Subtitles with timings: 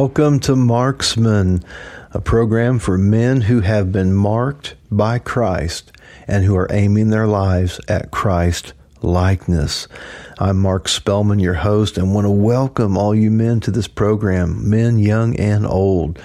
[0.00, 1.62] Welcome to Marksman,
[2.12, 5.92] a program for men who have been marked by Christ
[6.26, 9.88] and who are aiming their lives at Christ likeness.
[10.38, 14.70] I'm Mark Spellman, your host, and want to welcome all you men to this program,
[14.70, 16.18] men young and old.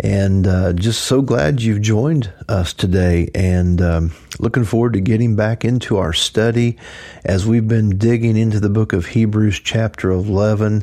[0.00, 5.36] And uh, just so glad you've joined us today and um, looking forward to getting
[5.36, 6.76] back into our study
[7.24, 10.82] as we've been digging into the book of Hebrews, chapter 11,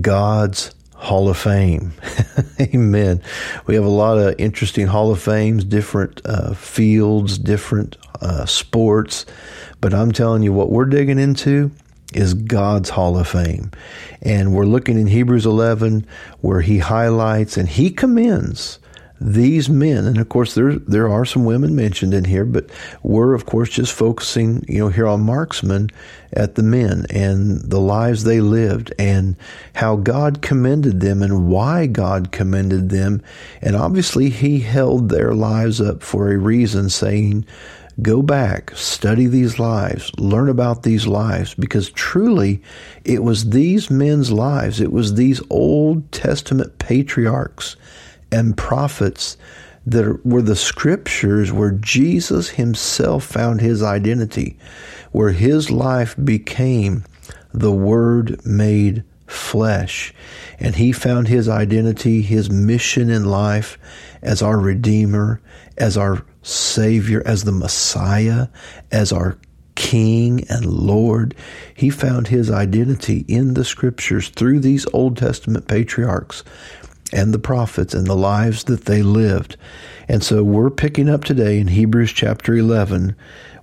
[0.00, 1.92] God's Hall of Fame.
[2.60, 3.22] Amen.
[3.66, 9.26] We have a lot of interesting Hall of Fames, different uh, fields, different uh, sports.
[9.80, 11.70] But I'm telling you, what we're digging into
[12.14, 13.70] is God's Hall of Fame.
[14.22, 16.06] And we're looking in Hebrews 11
[16.40, 18.78] where he highlights and he commends
[19.20, 22.68] these men, and of course there there are some women mentioned in here, but
[23.02, 25.88] we're of course just focusing, you know, here on marksmen
[26.32, 29.36] at the men and the lives they lived and
[29.74, 33.22] how God commended them and why God commended them,
[33.62, 37.46] and obviously He held their lives up for a reason, saying.
[38.02, 42.62] Go back, study these lives, learn about these lives, because truly
[43.06, 47.74] it was these men's lives, it was these Old Testament patriarchs
[48.32, 49.36] and prophets
[49.86, 54.58] that were the scriptures where Jesus himself found his identity,
[55.12, 57.04] where his life became
[57.54, 60.12] the Word made flesh.
[60.58, 63.78] And he found his identity, his mission in life
[64.22, 65.40] as our Redeemer,
[65.76, 68.48] as our Savior, as the Messiah,
[68.90, 69.38] as our
[69.74, 71.34] King and Lord.
[71.74, 76.42] He found his identity in the scriptures through these Old Testament patriarchs
[77.12, 79.56] and the prophets and the lives that they lived.
[80.08, 83.16] And so we're picking up today in Hebrews chapter 11.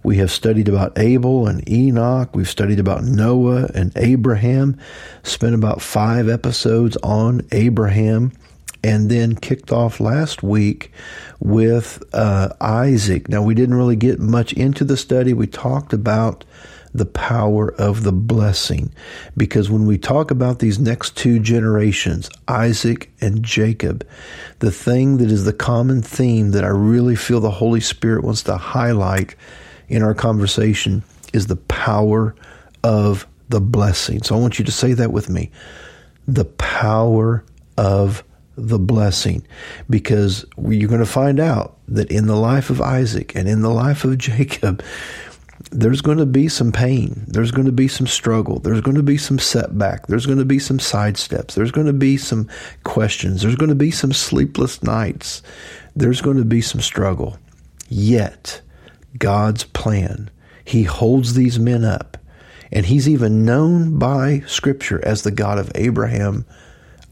[0.04, 2.36] We have studied about Abel and Enoch.
[2.36, 4.78] We've studied about Noah and Abraham.
[5.24, 8.34] Spent about five episodes on Abraham.
[8.86, 10.92] And then kicked off last week
[11.40, 13.30] with uh, Isaac.
[13.30, 15.34] Now, we didn't really get much into the study.
[15.34, 16.44] We talked about
[16.94, 18.94] the power of the blessing.
[19.36, 24.08] Because when we talk about these next two generations, Isaac and Jacob,
[24.59, 28.44] the thing that is the common theme that I really feel the Holy Spirit wants
[28.44, 29.36] to highlight
[29.88, 32.36] in our conversation is the power
[32.84, 34.22] of the blessing.
[34.24, 35.52] So I want you to say that with me.
[36.28, 37.44] The power
[37.78, 38.24] of
[38.56, 39.46] the blessing
[39.90, 43.70] because you're going to find out that in the life of Isaac and in the
[43.70, 44.84] life of Jacob,
[45.73, 47.25] there's going to be some pain.
[47.28, 48.59] There's going to be some struggle.
[48.59, 50.07] There's going to be some setback.
[50.07, 51.53] There's going to be some sidesteps.
[51.53, 52.47] There's going to be some
[52.84, 53.41] questions.
[53.41, 55.41] There's going to be some sleepless nights.
[55.95, 57.38] There's going to be some struggle.
[57.89, 58.62] Yet,
[59.17, 60.29] God's plan,
[60.63, 62.17] He holds these men up.
[62.72, 66.45] And He's even known by Scripture as the God of Abraham,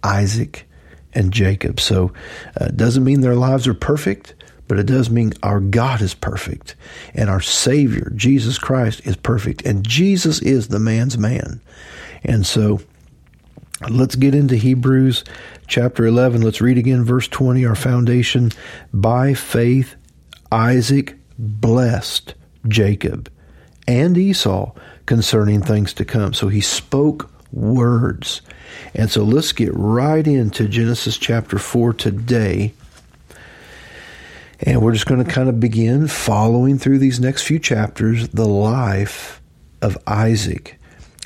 [0.04, 0.68] Isaac,
[1.14, 1.80] and Jacob.
[1.80, 2.14] So,
[2.60, 4.36] uh, doesn't mean their lives are perfect
[4.72, 6.76] but it does mean our God is perfect
[7.14, 9.64] and our Savior, Jesus Christ, is perfect.
[9.66, 11.60] And Jesus is the man's man.
[12.24, 12.80] And so
[13.90, 15.26] let's get into Hebrews
[15.68, 16.42] chapter 11.
[16.42, 18.54] Let's read again verse 20, our foundation.
[18.94, 19.98] By faith,
[20.54, 22.34] Isaac blessed
[22.66, 23.30] Jacob
[23.90, 24.72] and Esau
[25.06, 26.34] concerning things to come.
[26.34, 28.42] So he spoke words.
[28.96, 32.72] And so let's get right into Genesis chapter 4 today.
[34.64, 38.48] And we're just going to kind of begin following through these next few chapters the
[38.48, 39.42] life
[39.82, 40.78] of Isaac.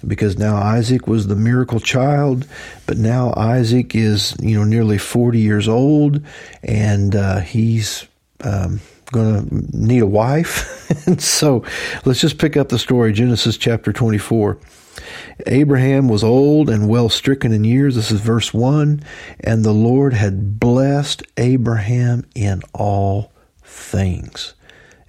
[0.05, 2.47] Because now Isaac was the miracle child,
[2.85, 6.21] but now Isaac is, you know, nearly 40 years old
[6.63, 8.07] and uh, he's
[8.43, 8.81] um,
[9.11, 11.07] going to need a wife.
[11.07, 11.63] and so
[12.05, 14.57] let's just pick up the story Genesis chapter 24.
[15.47, 17.95] Abraham was old and well stricken in years.
[17.95, 19.03] This is verse 1.
[19.41, 23.31] And the Lord had blessed Abraham in all
[23.63, 24.53] things.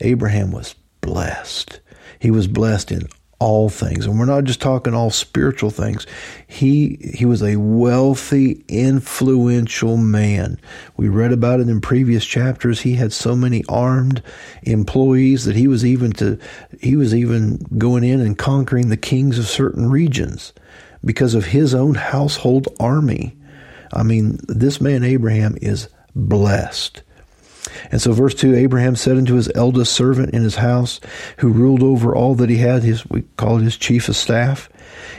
[0.00, 1.80] Abraham was blessed.
[2.18, 4.06] He was blessed in all things.
[4.06, 6.06] And we're not just talking all spiritual things.
[6.46, 10.58] He he was a wealthy, influential man.
[10.96, 12.80] We read about it in previous chapters.
[12.80, 14.22] He had so many armed
[14.62, 16.38] employees that he was even to
[16.80, 20.52] he was even going in and conquering the kings of certain regions
[21.04, 23.36] because of his own household army.
[23.92, 27.02] I mean, this man Abraham is blessed.
[27.90, 31.00] And so, verse 2 Abraham said unto his eldest servant in his house,
[31.38, 34.68] who ruled over all that he had, his, we call it his chief of staff,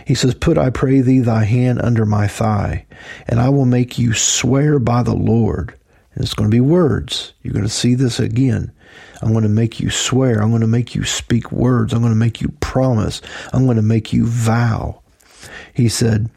[0.06, 2.86] he says, Put, I pray thee, thy hand under my thigh,
[3.28, 5.74] and I will make you swear by the Lord.
[6.14, 7.34] And it's going to be words.
[7.44, 8.72] You're going to see this again.
[9.22, 10.42] I'm going to make you swear.
[10.42, 11.94] I'm going to make you speak words.
[11.94, 13.22] I'm going to make you promise.
[13.54, 15.02] I'm going to make you vow.
[15.74, 16.30] He said,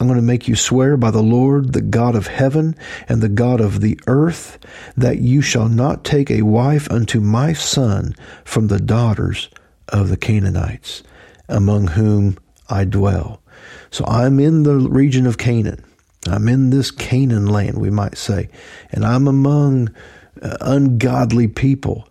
[0.00, 2.74] I'm going to make you swear by the Lord, the God of heaven
[3.06, 4.58] and the God of the earth,
[4.96, 9.50] that you shall not take a wife unto my son from the daughters
[9.88, 11.02] of the Canaanites,
[11.50, 12.38] among whom
[12.70, 13.42] I dwell.
[13.90, 15.84] So I'm in the region of Canaan.
[16.26, 18.48] I'm in this Canaan land, we might say,
[18.92, 19.94] and I'm among
[20.40, 22.08] uh, ungodly people.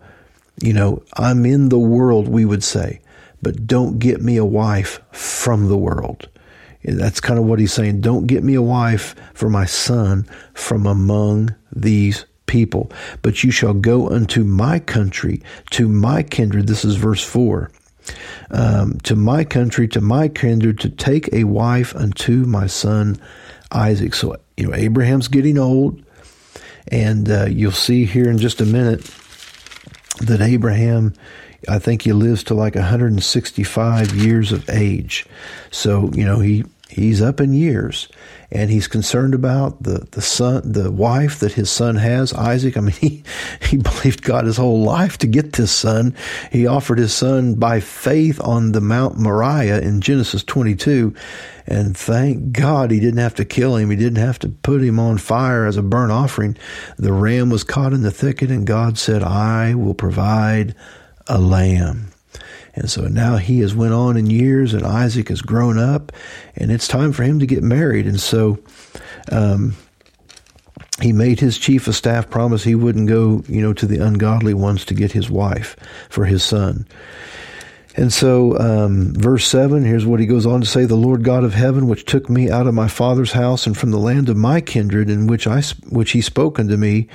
[0.62, 3.00] You know, I'm in the world, we would say,
[3.42, 6.28] but don't get me a wife from the world.
[6.84, 8.00] That's kind of what he's saying.
[8.00, 12.90] Don't get me a wife for my son from among these people,
[13.22, 16.66] but you shall go unto my country, to my kindred.
[16.66, 17.70] This is verse 4.
[18.50, 23.20] Um, to my country, to my kindred, to take a wife unto my son
[23.70, 24.14] Isaac.
[24.14, 26.02] So, you know, Abraham's getting old,
[26.88, 29.08] and uh, you'll see here in just a minute
[30.18, 31.14] that Abraham
[31.68, 35.26] I think he lives to like 165 years of age.
[35.70, 38.08] So, you know, he, he's up in years
[38.50, 42.76] and he's concerned about the, the son, the wife that his son has, Isaac.
[42.76, 43.22] I mean, he,
[43.62, 46.16] he believed God his whole life to get this son.
[46.50, 51.14] He offered his son by faith on the Mount Moriah in Genesis 22.
[51.66, 53.90] And thank God he didn't have to kill him.
[53.90, 56.56] He didn't have to put him on fire as a burnt offering.
[56.98, 60.74] The ram was caught in the thicket and God said, I will provide
[61.28, 62.09] a lamb.
[62.80, 66.12] And so now he has went on in years, and Isaac has grown up,
[66.56, 68.06] and it's time for him to get married.
[68.06, 68.58] And so,
[69.30, 69.76] um,
[71.02, 74.54] he made his chief of staff promise he wouldn't go, you know, to the ungodly
[74.54, 75.76] ones to get his wife
[76.08, 76.86] for his son.
[78.00, 81.44] And so, um, verse 7, here's what he goes on to say The Lord God
[81.44, 84.38] of heaven, which took me out of my father's house and from the land of
[84.38, 85.60] my kindred, in which, I,
[85.90, 87.08] which he spoke unto me,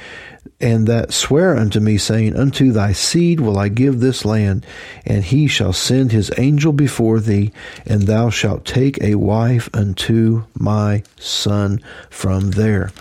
[0.62, 4.64] and that swear unto me, saying, Unto thy seed will I give this land,
[5.08, 7.52] and he shall send his angel before thee,
[7.88, 12.92] and thou shalt take a wife unto my son from there.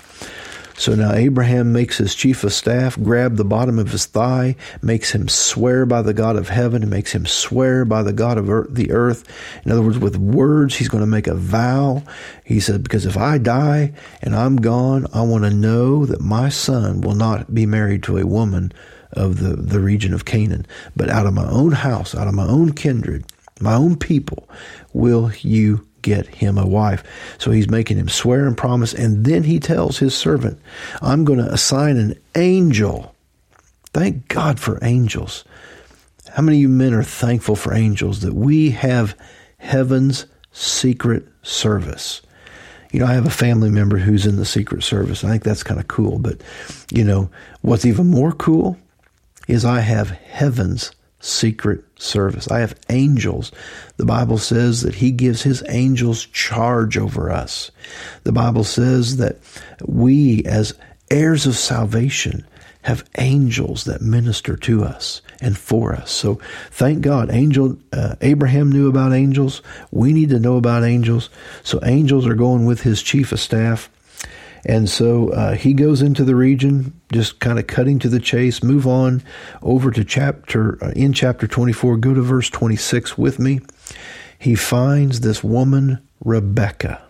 [0.77, 5.13] So now Abraham makes his chief of staff grab the bottom of his thigh, makes
[5.13, 8.51] him swear by the God of heaven, and makes him swear by the God of
[8.51, 9.25] earth, the earth.
[9.65, 12.03] In other words, with words, he's going to make a vow.
[12.45, 16.49] He said, Because if I die and I'm gone, I want to know that my
[16.49, 18.73] son will not be married to a woman
[19.13, 20.67] of the, the region of Canaan,
[20.97, 23.25] but out of my own house, out of my own kindred,
[23.61, 24.49] my own people,
[24.93, 27.03] will you get him a wife.
[27.39, 28.95] So he's making him swear and promise.
[28.95, 30.61] And then he tells his servant,
[31.03, 33.15] I'm going to assign an angel.
[33.93, 35.45] Thank God for angels.
[36.33, 39.17] How many of you men are thankful for angels that we have
[39.59, 42.21] heaven's secret service?
[42.93, 45.25] You know, I have a family member who's in the secret service.
[45.25, 46.19] I think that's kind of cool.
[46.19, 46.43] But,
[46.93, 47.31] you know,
[47.63, 48.79] what's even more cool
[49.49, 50.93] is I have heaven's
[51.25, 52.51] secret service.
[52.51, 53.51] I have angels.
[53.97, 57.71] The Bible says that He gives His angels charge over us.
[58.25, 59.39] The Bible says that
[59.85, 60.75] we, as
[61.11, 62.47] heirs of salvation,
[62.83, 66.11] have angels that minister to us and for us.
[66.11, 66.39] So
[66.71, 69.63] thank God, angel uh, Abraham knew about angels.
[69.91, 71.31] We need to know about angels.
[71.63, 73.89] So angels are going with his chief of staff
[74.65, 78.63] and so uh, he goes into the region, just kind of cutting to the chase.
[78.63, 79.23] Move on
[79.63, 83.61] over to chapter, uh, in chapter 24, go to verse 26 with me.
[84.39, 87.03] He finds this woman, Rebecca.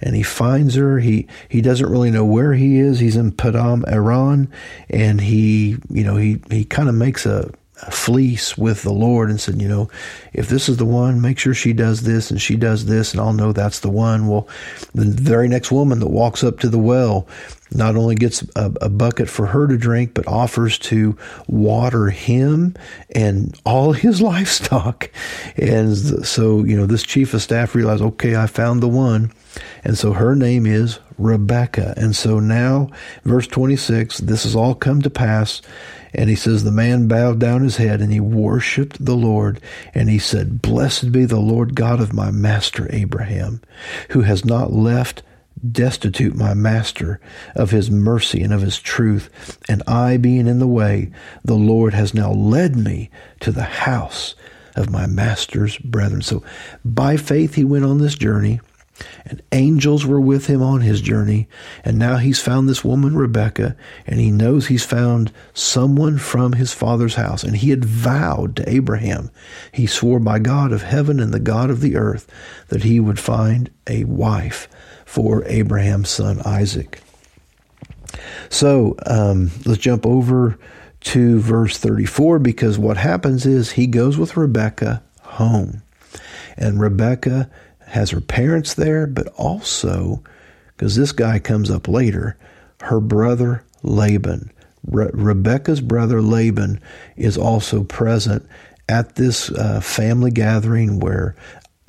[0.00, 0.98] And he finds her.
[0.98, 2.98] He he doesn't really know where he is.
[2.98, 4.50] He's in Padan Aram,
[4.90, 7.50] and he you know he he kind of makes a
[7.90, 9.90] fleece with the Lord and said, you know,
[10.32, 13.20] if this is the one, make sure she does this and she does this, and
[13.20, 14.28] I'll know that's the one.
[14.28, 14.48] Well,
[14.94, 17.26] the very next woman that walks up to the well
[17.72, 21.16] not only gets a, a bucket for her to drink, but offers to
[21.48, 22.74] water him
[23.14, 25.10] and all his livestock.
[25.56, 29.32] And so, you know, this chief of staff realized, okay, I found the one.
[29.84, 31.94] And so her name is Rebecca.
[31.96, 32.90] And so now,
[33.24, 35.62] verse 26, this has all come to pass
[36.14, 39.60] and he says, The man bowed down his head and he worshiped the Lord.
[39.94, 43.60] And he said, Blessed be the Lord God of my master Abraham,
[44.10, 45.22] who has not left
[45.70, 47.20] destitute my master
[47.54, 49.58] of his mercy and of his truth.
[49.68, 51.10] And I being in the way,
[51.44, 54.34] the Lord has now led me to the house
[54.76, 56.22] of my master's brethren.
[56.22, 56.42] So
[56.84, 58.60] by faith, he went on this journey.
[59.24, 61.48] And angels were with him on his journey.
[61.84, 66.72] And now he's found this woman, Rebecca, and he knows he's found someone from his
[66.72, 67.42] father's house.
[67.42, 69.30] And he had vowed to Abraham,
[69.72, 72.30] he swore by God of heaven and the God of the earth,
[72.68, 74.68] that he would find a wife
[75.04, 77.00] for Abraham's son Isaac.
[78.48, 80.58] So um, let's jump over
[81.00, 85.82] to verse 34 because what happens is he goes with Rebecca home.
[86.56, 87.50] And Rebecca
[87.86, 90.22] has her parents there, but also,
[90.68, 92.36] because this guy comes up later,
[92.82, 94.50] her brother Laban.
[94.86, 96.80] Re- Rebecca's brother Laban
[97.16, 98.46] is also present
[98.88, 101.34] at this uh, family gathering where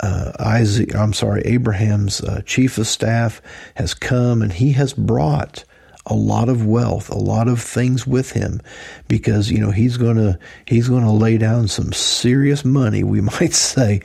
[0.00, 3.40] uh, Isaac, I'm sorry, Abraham's uh, chief of staff
[3.74, 5.64] has come and he has brought
[6.06, 8.60] a lot of wealth, a lot of things with him
[9.08, 13.20] because you know he's going to he's going to lay down some serious money, we
[13.40, 14.00] might say,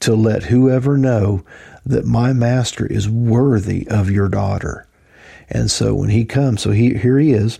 [0.00, 1.44] to let whoever know
[1.84, 4.86] that my master is worthy of your daughter.
[5.48, 7.58] And so when he comes, so he here he is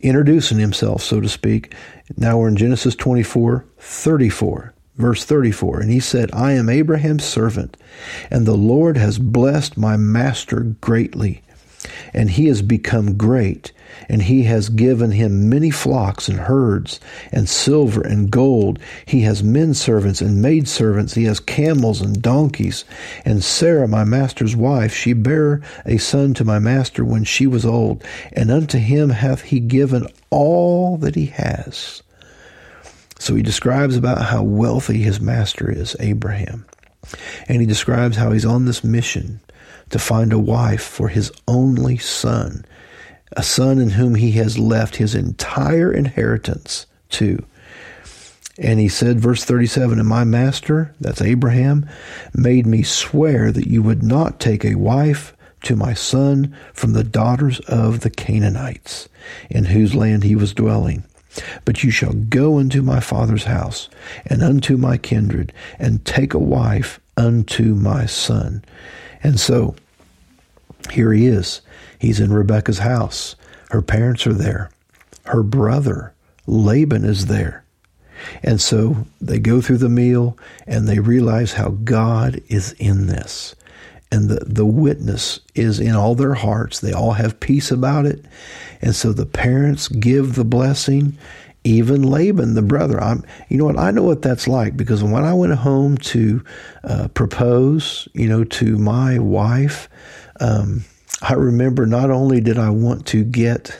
[0.00, 1.74] introducing himself, so to speak.
[2.16, 5.80] Now we're in Genesis 24, 34, verse 34.
[5.80, 7.76] And he said, I am Abraham's servant,
[8.30, 11.42] and the Lord has blessed my master greatly
[12.12, 13.72] and he has become great,
[14.08, 17.00] and he has given him many flocks and herds,
[17.32, 18.78] and silver and gold.
[19.06, 21.14] He has men servants and maid servants.
[21.14, 22.84] He has camels and donkeys.
[23.24, 27.64] And Sarah, my master's wife, she bare a son to my master when she was
[27.64, 32.02] old, and unto him hath he given all that he has.
[33.18, 36.66] So he describes about how wealthy his master is, Abraham.
[37.48, 39.40] And he describes how he's on this mission
[39.90, 42.64] to find a wife for his only son,
[43.36, 47.44] a son in whom he has left his entire inheritance to.
[48.58, 51.88] And he said, verse 37, And my master, that's Abraham,
[52.32, 57.04] made me swear that you would not take a wife to my son from the
[57.04, 59.08] daughters of the Canaanites,
[59.50, 61.04] in whose land he was dwelling.
[61.64, 63.88] But you shall go unto my father's house,
[64.26, 68.62] and unto my kindred, and take a wife unto my son.
[69.24, 69.74] And so
[70.92, 71.62] here he is.
[71.98, 73.34] He's in Rebecca's house.
[73.70, 74.70] Her parents are there.
[75.24, 76.14] Her brother,
[76.46, 77.64] Laban, is there.
[78.42, 83.54] And so they go through the meal and they realize how God is in this.
[84.12, 86.78] And the, the witness is in all their hearts.
[86.78, 88.24] They all have peace about it.
[88.80, 91.18] And so the parents give the blessing
[91.64, 93.02] even Laban, the brother.
[93.02, 93.78] I'm, you know what?
[93.78, 96.44] I know what that's like because when I went home to
[96.84, 99.88] uh, propose, you know, to my wife,
[100.40, 100.84] um,
[101.22, 103.76] I remember not only did I want to get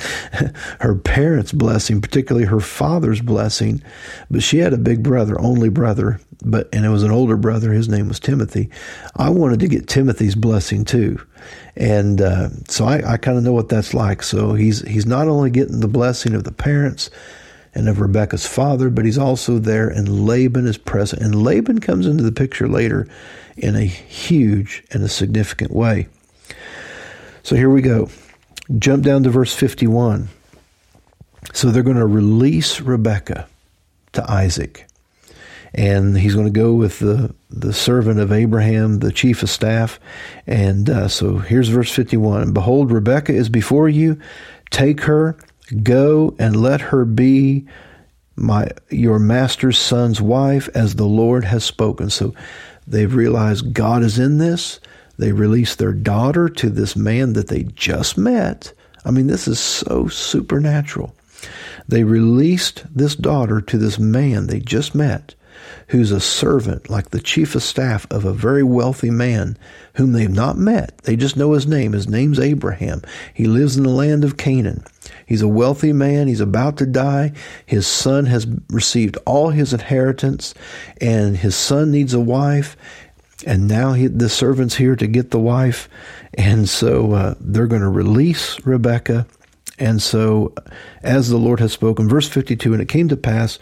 [0.80, 3.82] her parents' blessing, particularly her father's blessing,
[4.30, 7.72] but she had a big brother, only brother, but and it was an older brother.
[7.72, 8.70] His name was Timothy.
[9.16, 11.20] I wanted to get Timothy's blessing too,
[11.76, 14.22] and uh, so I, I kind of know what that's like.
[14.22, 17.10] So he's he's not only getting the blessing of the parents
[17.74, 21.20] and of Rebecca's father, but he's also there, and Laban is present.
[21.20, 23.06] And Laban comes into the picture later
[23.56, 26.08] in a huge and a significant way.
[27.42, 28.08] So here we go.
[28.78, 30.28] Jump down to verse 51.
[31.52, 33.46] So they're going to release Rebecca
[34.14, 34.86] to Isaac.
[35.74, 40.00] And he's going to go with the, the servant of Abraham, the chief of staff.
[40.46, 44.20] And uh, so here's verse 51 Behold, Rebekah is before you.
[44.70, 45.36] Take her,
[45.82, 47.66] go, and let her be
[48.34, 52.10] my your master's son's wife, as the Lord has spoken.
[52.10, 52.34] So
[52.86, 54.80] they've realized God is in this.
[55.18, 58.72] They release their daughter to this man that they just met.
[59.04, 61.14] I mean, this is so supernatural.
[61.88, 65.34] They released this daughter to this man they just met,
[65.88, 69.56] who's a servant, like the chief of staff of a very wealthy man
[69.94, 70.98] whom they've not met.
[70.98, 71.92] They just know his name.
[71.92, 73.02] His name's Abraham.
[73.32, 74.84] He lives in the land of Canaan.
[75.26, 76.26] He's a wealthy man.
[76.26, 77.32] He's about to die.
[77.64, 80.54] His son has received all his inheritance,
[81.00, 82.76] and his son needs a wife
[83.44, 85.88] and now he, the servant's here to get the wife,
[86.34, 89.26] and so uh, they're going to release Rebecca.
[89.78, 90.54] And so,
[91.02, 93.58] as the Lord has spoken, verse 52, and it came to pass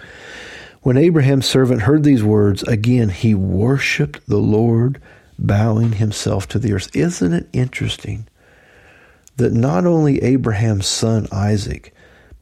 [0.84, 5.00] when Abraham's servant heard these words, again he worshiped the Lord,
[5.38, 6.94] bowing himself to the earth.
[6.94, 8.28] Isn't it interesting
[9.36, 11.92] that not only Abraham's son Isaac,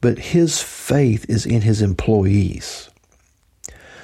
[0.01, 2.89] but his faith is in his employees?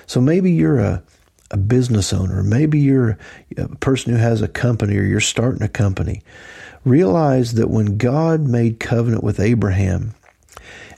[0.07, 1.03] So maybe you're a
[1.51, 3.17] a business owner, maybe you're
[3.57, 6.21] a person who has a company or you're starting a company,
[6.85, 10.13] realize that when God made covenant with Abraham,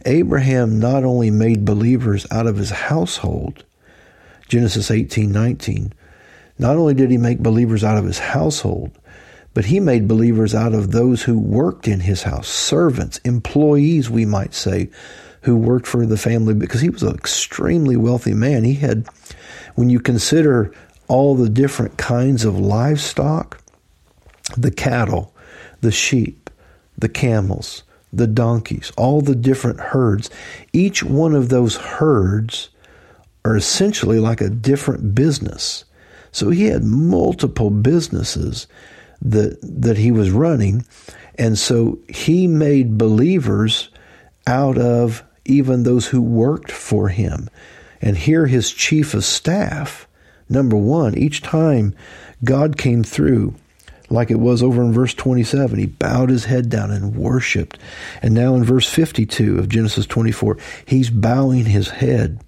[0.06, 3.64] Abraham not only made believers out of his household,
[4.48, 5.94] Genesis 18 19,
[6.60, 8.92] not only did he make believers out of his household,
[9.54, 14.26] but he made believers out of those who worked in his house, servants, employees, we
[14.26, 14.90] might say,
[15.42, 18.64] who worked for the family because he was an extremely wealthy man.
[18.64, 19.08] He had
[19.76, 20.74] when you consider
[21.08, 23.62] all the different kinds of livestock,
[24.56, 25.34] the cattle,
[25.82, 26.50] the sheep,
[26.98, 30.30] the camels, the donkeys, all the different herds,
[30.74, 32.70] each one of those herds
[33.46, 35.86] are essentially like a different business.
[36.32, 38.68] So he had multiple businesses
[39.22, 40.86] that that he was running,
[41.36, 43.90] and so he made believers
[44.48, 47.50] out of even those who worked for him.
[48.02, 50.08] And here his chief of staff,
[50.50, 51.94] number one, each time
[52.44, 53.56] God came through,
[54.12, 55.80] like it was over in verse 27.
[55.80, 57.80] He bowed his head down and worshiped.
[58.22, 62.40] And now in verse 52 of Genesis 24, he's bowing his head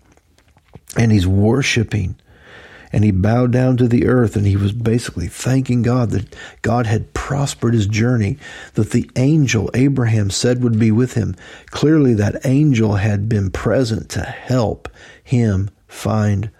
[0.97, 2.15] and he's worshiping.
[2.91, 6.85] And he bowed down to the earth and he was basically thanking God that God
[6.85, 8.37] had prospered his journey,
[8.75, 11.35] that the angel Abraham said would be with him.
[11.71, 14.87] Clearly, that angel had been present to help
[15.23, 16.51] him find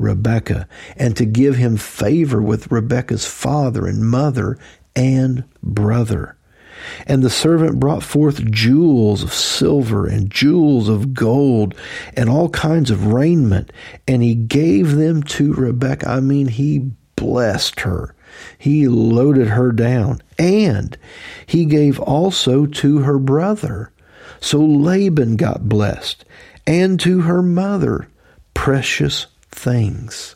[0.00, 0.66] Rebekah
[0.96, 4.58] and to give him favor with Rebekah's father and mother
[4.96, 6.36] and brother.
[7.06, 11.74] And the servant brought forth jewels of silver and jewels of gold
[12.16, 13.70] and all kinds of raiment,
[14.08, 16.08] and he gave them to Rebekah.
[16.08, 18.14] I mean, he blessed her.
[18.56, 20.96] He loaded her down, and
[21.44, 23.92] he gave also to her brother.
[24.40, 26.24] So Laban got blessed,
[26.66, 28.08] and to her mother
[28.54, 29.26] precious
[29.60, 30.34] things.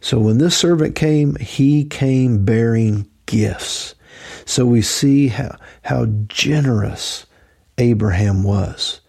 [0.00, 3.94] So when this servant came, he came bearing gifts.
[4.44, 7.26] So we see how, how generous
[7.78, 9.00] Abraham was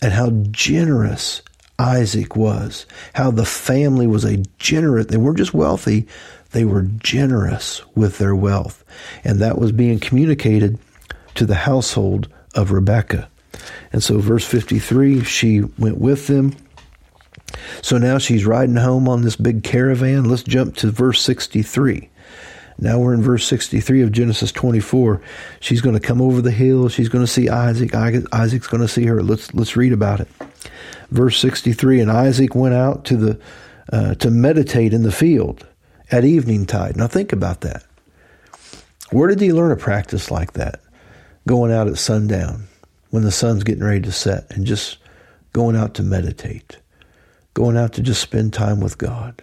[0.00, 1.42] and how generous
[1.78, 6.08] Isaac was, how the family was a generous, they weren't just wealthy,
[6.52, 8.84] they were generous with their wealth.
[9.22, 10.78] And that was being communicated
[11.34, 13.28] to the household of Rebekah.
[13.92, 16.54] And so, verse 53, she went with them
[17.82, 20.24] so now she's riding home on this big caravan.
[20.24, 22.10] Let's jump to verse 63.
[22.80, 25.20] Now we're in verse 63 of Genesis 24.
[25.58, 26.88] She's going to come over the hill.
[26.88, 27.94] She's going to see Isaac.
[27.94, 29.22] Isaac's going to see her.
[29.22, 30.28] Let's let's read about it.
[31.10, 33.40] Verse 63 and Isaac went out to the
[33.92, 35.66] uh, to meditate in the field
[36.12, 36.96] at evening tide.
[36.96, 37.84] Now think about that.
[39.10, 40.80] Where did he learn a practice like that?
[41.46, 42.68] Going out at sundown
[43.10, 44.98] when the sun's getting ready to set and just
[45.52, 46.76] going out to meditate
[47.58, 49.42] going out to just spend time with God,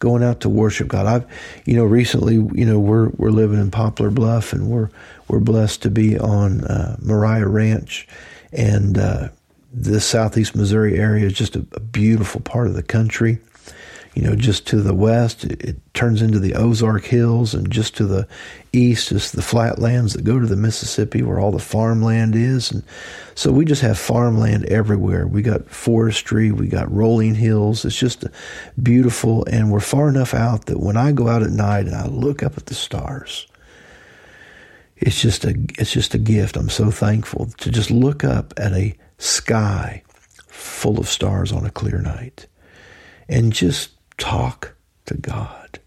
[0.00, 1.06] going out to worship God.
[1.06, 1.26] I've,
[1.64, 4.90] you know, recently, you know, we're we're living in Poplar Bluff, and we're
[5.28, 8.06] we're blessed to be on uh, Moriah Ranch,
[8.52, 9.28] and uh,
[9.72, 13.38] the southeast Missouri area is just a, a beautiful part of the country
[14.14, 17.96] you know, just to the west, it, it, turns into the Ozark Hills, and just
[17.96, 18.26] to the
[18.72, 22.70] east is the flatlands that go to the Mississippi where all the farmland is.
[22.70, 22.82] And
[23.34, 25.26] so we just have farmland everywhere.
[25.26, 27.84] We got forestry, we got rolling hills.
[27.84, 28.24] It's just
[28.82, 32.06] beautiful, and we're far enough out that when I go out at night and I
[32.06, 33.46] look up at the stars,
[34.96, 36.56] it's just a it's just a gift.
[36.56, 40.02] I'm so thankful to just look up at a sky
[40.46, 42.46] full of stars on a clear night
[43.28, 44.74] and just talk
[45.06, 45.80] to God.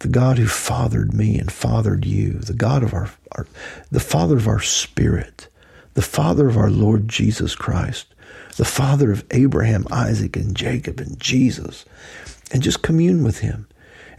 [0.00, 3.46] The God who fathered me and fathered you, the God of our, our
[3.90, 5.46] the Father of our spirit,
[5.94, 8.06] the Father of our Lord Jesus Christ,
[8.56, 11.84] the Father of Abraham, Isaac, and Jacob, and Jesus,
[12.50, 13.68] and just commune with him.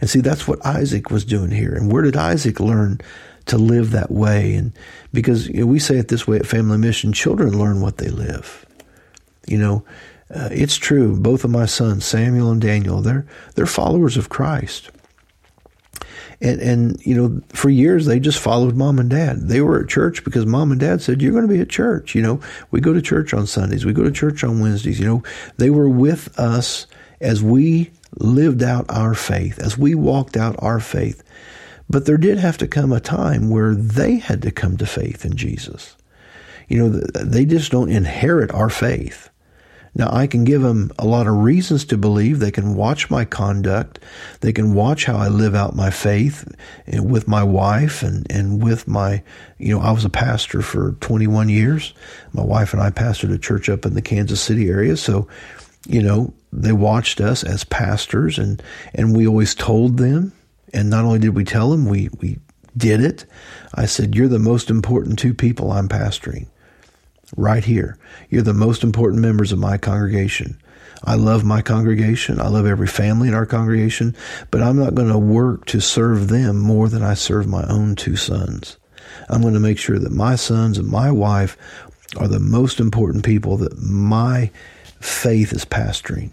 [0.00, 1.74] And see, that's what Isaac was doing here.
[1.74, 3.00] And where did Isaac learn
[3.46, 4.54] to live that way?
[4.54, 4.72] And
[5.12, 8.08] because you know, we say it this way at Family Mission children learn what they
[8.08, 8.66] live.
[9.46, 9.84] You know,
[10.30, 11.18] uh, it's true.
[11.18, 14.90] Both of my sons, Samuel and Daniel, they're they're followers of Christ.
[16.40, 19.48] And and you know, for years they just followed mom and dad.
[19.48, 22.14] They were at church because mom and dad said, "You're going to be at church."
[22.14, 24.98] You know, we go to church on Sundays, we go to church on Wednesdays.
[24.98, 25.22] You know,
[25.58, 26.86] they were with us
[27.20, 31.22] as we lived out our faith, as we walked out our faith.
[31.88, 35.24] But there did have to come a time where they had to come to faith
[35.24, 35.96] in Jesus.
[36.68, 39.28] You know, they just don't inherit our faith.
[39.96, 42.40] Now, I can give them a lot of reasons to believe.
[42.40, 44.00] They can watch my conduct.
[44.40, 46.52] They can watch how I live out my faith
[46.88, 49.22] eh, with my wife and, and with my,
[49.58, 51.94] you know, I was a pastor for 21 years.
[52.32, 54.96] My wife and I pastored a church up in the Kansas City area.
[54.96, 55.28] So,
[55.86, 58.60] you know, they watched us as pastors and,
[58.94, 60.32] and we always told them.
[60.72, 62.38] And not only did we tell them, we, we
[62.76, 63.26] did it.
[63.76, 66.48] I said, You're the most important two people I'm pastoring
[67.36, 67.98] right here.
[68.30, 70.58] You're the most important members of my congregation.
[71.04, 72.40] I love my congregation.
[72.40, 74.16] I love every family in our congregation,
[74.50, 77.94] but I'm not going to work to serve them more than I serve my own
[77.94, 78.78] two sons.
[79.28, 81.56] I'm going to make sure that my sons and my wife
[82.16, 84.50] are the most important people that my
[85.00, 86.30] faith is pastoring.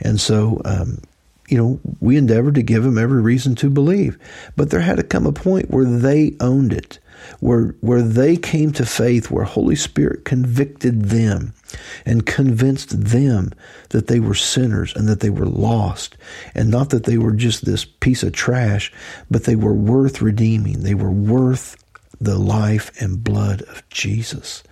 [0.00, 1.02] And so, um,
[1.48, 4.18] you know, we endeavored to give them every reason to believe.
[4.56, 6.98] But there had to come a point where they owned it,
[7.40, 11.54] where, where they came to faith, where Holy Spirit convicted them
[12.04, 13.52] and convinced them
[13.90, 16.16] that they were sinners and that they were lost,
[16.54, 18.92] and not that they were just this piece of trash,
[19.30, 20.82] but they were worth redeeming.
[20.82, 21.76] They were worth
[22.20, 24.62] the life and blood of Jesus.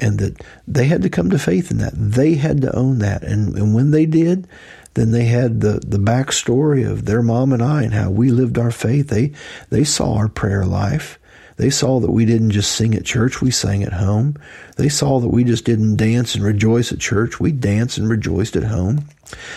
[0.00, 1.92] And that they had to come to faith in that.
[1.94, 3.24] They had to own that.
[3.24, 4.46] And, and when they did,
[4.94, 8.58] then they had the, the backstory of their mom and I and how we lived
[8.58, 9.08] our faith.
[9.08, 9.32] They,
[9.70, 11.17] they saw our prayer life.
[11.58, 14.36] They saw that we didn't just sing at church, we sang at home.
[14.76, 18.54] They saw that we just didn't dance and rejoice at church, we danced and rejoiced
[18.56, 19.08] at home.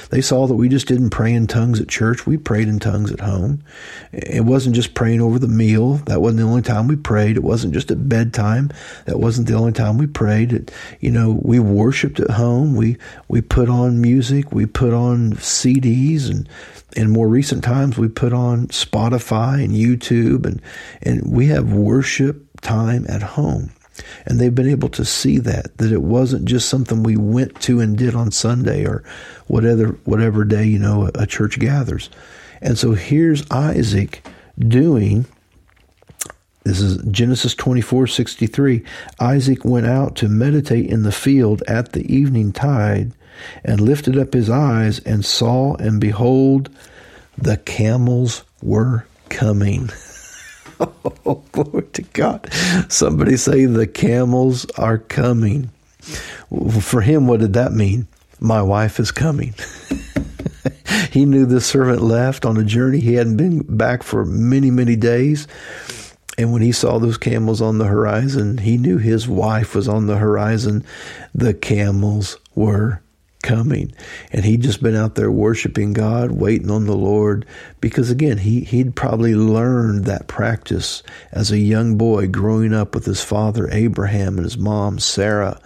[0.09, 3.11] They saw that we just didn't pray in tongues at church, we prayed in tongues
[3.11, 3.63] at home.
[4.11, 7.37] It wasn't just praying over the meal, that wasn't the only time we prayed.
[7.37, 8.71] It wasn't just at bedtime,
[9.05, 10.53] that wasn't the only time we prayed.
[10.53, 15.31] It, you know, we worshiped at home, we, we put on music, we put on
[15.33, 16.47] CDs and
[16.95, 20.61] in more recent times, we put on Spotify and YouTube, and,
[21.01, 23.71] and we have worship time at home.
[24.25, 27.79] And they've been able to see that, that it wasn't just something we went to
[27.79, 29.03] and did on Sunday or
[29.47, 32.09] whatever, whatever day, you know, a, a church gathers.
[32.61, 34.25] And so here's Isaac
[34.57, 35.25] doing
[36.63, 38.83] this is Genesis 24 63.
[39.19, 43.13] Isaac went out to meditate in the field at the evening tide
[43.63, 46.69] and lifted up his eyes and saw, and behold,
[47.37, 49.89] the camels were coming.
[51.25, 52.51] oh, glory to God.
[52.89, 55.69] Somebody say, the camels are coming.
[56.81, 58.07] For him, what did that mean?
[58.39, 59.53] My wife is coming.
[61.11, 62.99] he knew the servant left on a journey.
[62.99, 65.47] He hadn't been back for many, many days.
[66.37, 70.07] And when he saw those camels on the horizon, he knew his wife was on
[70.07, 70.83] the horizon.
[71.35, 73.01] The camels were
[73.41, 73.93] coming.
[74.31, 77.45] And he'd just been out there worshiping God, waiting on the Lord,
[77.79, 83.05] because again, he, he'd probably learned that practice as a young boy growing up with
[83.05, 85.59] his father Abraham and his mom Sarah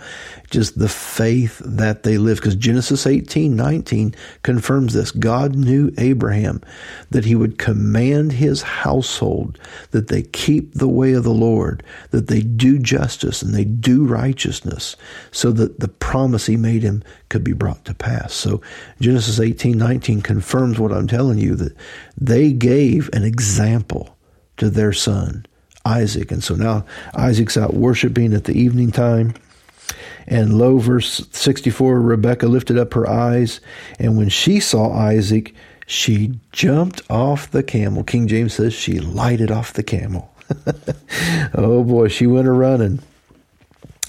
[0.49, 2.41] just the faith that they lived.
[2.41, 5.11] Because Genesis 18, 19 confirms this.
[5.11, 6.61] God knew Abraham
[7.09, 9.59] that he would command his household
[9.91, 14.05] that they keep the way of the Lord, that they do justice and they do
[14.05, 14.95] righteousness,
[15.31, 18.33] so that the promise he made him could be brought to pass.
[18.33, 18.61] So
[18.99, 21.75] Genesis 18, 19 confirms what I'm telling you that
[22.17, 24.15] they gave an example
[24.57, 25.45] to their son.
[25.85, 26.31] Isaac.
[26.31, 29.35] And so now Isaac's out worshiping at the evening time.
[30.27, 33.61] And lo, verse 64 Rebekah lifted up her eyes,
[33.99, 35.53] and when she saw Isaac,
[35.85, 38.03] she jumped off the camel.
[38.03, 40.33] King James says she lighted off the camel.
[41.53, 42.99] oh boy, she went a running.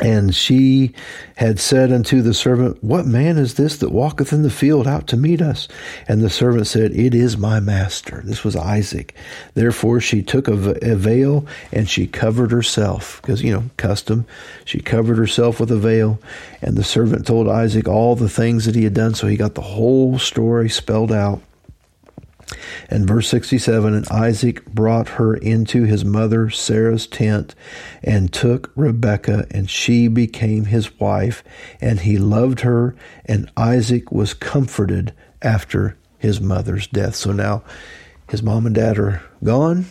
[0.00, 0.92] And she
[1.36, 5.06] had said unto the servant, What man is this that walketh in the field out
[5.08, 5.68] to meet us?
[6.06, 8.20] And the servant said, It is my master.
[8.22, 9.14] This was Isaac.
[9.54, 14.26] Therefore she took a, veil and she covered herself, because, you know, custom.
[14.66, 16.20] She covered herself with a veil.
[16.60, 19.14] And the servant told Isaac all the things that he had done.
[19.14, 21.40] So he got the whole story spelled out.
[22.88, 27.54] And verse 67 And Isaac brought her into his mother Sarah's tent
[28.02, 31.42] and took Rebekah, and she became his wife,
[31.80, 37.16] and he loved her, and Isaac was comforted after his mother's death.
[37.16, 37.62] So now
[38.30, 39.86] his mom and dad are gone.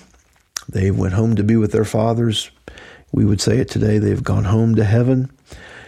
[0.67, 2.51] They went home to be with their fathers.
[3.11, 5.31] We would say it today, they've gone home to heaven.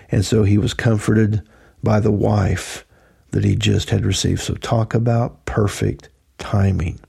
[0.10, 1.42] And so he was comforted
[1.84, 2.86] by the wife
[3.32, 4.42] that he just had received.
[4.42, 7.00] So talk about perfect timing.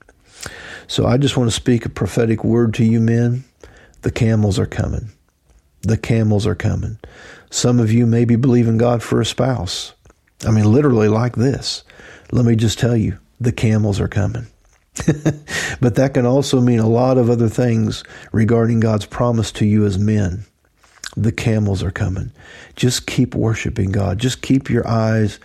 [0.87, 3.43] So I just want to speak a prophetic word to you men.
[4.01, 5.09] The camels are coming.
[5.81, 6.97] The camels are coming.
[7.51, 9.93] Some of you may be believing God for a spouse.
[10.45, 11.83] I mean, literally like this.
[12.31, 14.47] Let me just tell you, the camels are coming.
[15.79, 19.85] but that can also mean a lot of other things regarding God's promise to you
[19.85, 20.45] as men.
[21.15, 22.31] The camels are coming.
[22.75, 24.19] Just keep worshiping God.
[24.19, 25.39] Just keep your eyes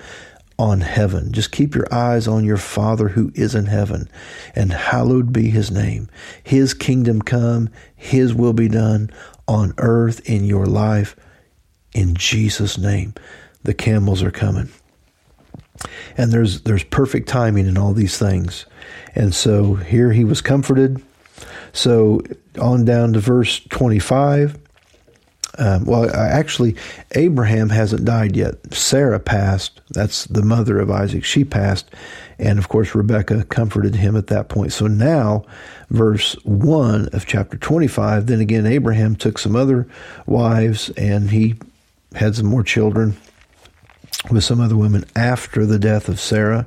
[0.59, 1.33] on heaven.
[1.33, 4.09] Just keep your eyes on your Father who is in heaven,
[4.55, 6.09] and hallowed be his name.
[6.43, 9.11] His kingdom come, his will be done
[9.49, 11.17] on earth in your life.
[11.93, 13.15] In Jesus' name,
[13.63, 14.69] the camels are coming.
[16.17, 18.67] And there's there's perfect timing in all these things.
[19.15, 21.03] And so here he was comforted.
[21.73, 22.23] So
[22.61, 24.59] on down to verse 25.
[25.59, 26.77] Um, well, actually,
[27.13, 28.75] Abraham hasn't died yet.
[28.75, 29.81] Sarah passed.
[29.91, 31.25] That's the mother of Isaac.
[31.25, 31.91] She passed.
[32.39, 34.73] And of course, Rebecca comforted him at that point.
[34.73, 35.45] So now,
[35.91, 39.87] verse 1 of chapter 25, then again, Abraham took some other
[40.27, 41.55] wives and he
[42.15, 43.17] had some more children
[44.31, 46.67] with some other women after the death of Sarah.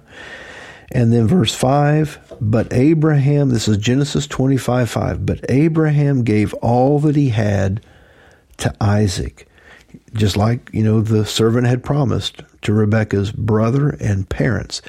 [0.91, 6.99] And then verse 5 But Abraham, this is Genesis 25 5, but Abraham gave all
[6.99, 7.81] that he had
[8.57, 9.47] to Isaac,
[10.13, 14.81] just like, you know, the servant had promised to Rebekah's brother and parents.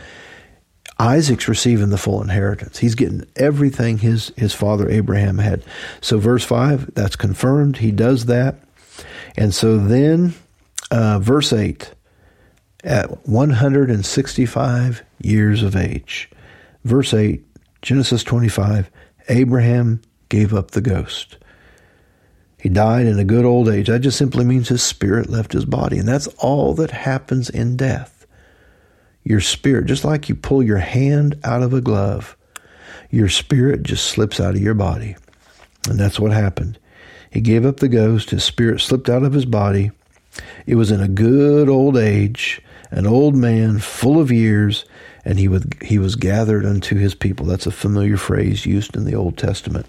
[0.99, 2.79] Isaac's receiving the full inheritance.
[2.79, 5.63] He's getting everything his, his father Abraham had.
[6.01, 7.77] So, verse 5, that's confirmed.
[7.77, 8.57] He does that.
[9.37, 10.35] And so then,
[10.91, 11.93] uh, verse 8,
[12.83, 16.31] at 165 years of age.
[16.85, 17.45] Verse 8,
[17.83, 18.91] Genesis 25,
[19.29, 21.37] Abraham gave up the ghost.
[22.61, 23.87] He died in a good old age.
[23.87, 25.99] That just simply means his spirit left his body.
[25.99, 28.27] And that's all that happens in death.
[29.23, 32.37] Your spirit, just like you pull your hand out of a glove,
[33.11, 35.17] your spirit just slips out of your body.
[35.89, 36.79] And that's what happened.
[37.31, 38.31] He gave up the ghost.
[38.31, 39.93] His spirit slipped out of his body.
[40.67, 44.85] It was in a good old age, an old man full of years,
[45.25, 47.47] and he, would, he was gathered unto his people.
[47.47, 49.87] That's a familiar phrase used in the Old Testament.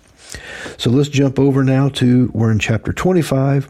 [0.77, 3.69] So let's jump over now to, we're in chapter 25.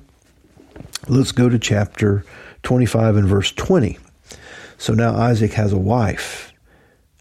[1.08, 2.26] Let's go to chapter
[2.64, 3.98] 25 and verse 20.
[4.78, 6.54] So now Isaac has a wife.